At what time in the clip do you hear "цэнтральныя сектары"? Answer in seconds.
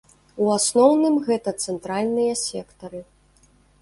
1.65-2.99